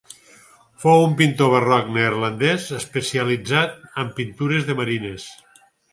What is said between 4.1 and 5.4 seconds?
pintures de marines.